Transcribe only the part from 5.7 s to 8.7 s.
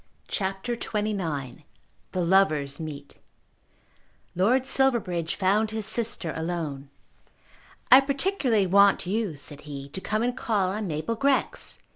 sister alone. "I particularly